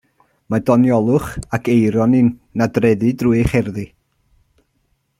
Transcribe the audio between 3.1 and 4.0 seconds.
drwy ei cherddi.